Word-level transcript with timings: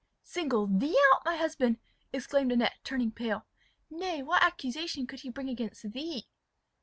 "Single 0.23 0.65
thee 0.65 0.99
out, 1.13 1.23
my 1.25 1.37
husband!" 1.37 1.77
exclaimed 2.11 2.51
Annette 2.51 2.79
turning 2.83 3.11
pale. 3.11 3.45
"Nay, 3.91 4.23
what 4.23 4.41
accusation 4.43 5.05
could 5.05 5.19
he 5.19 5.29
bring 5.29 5.47
against 5.47 5.91
thee?" 5.91 6.27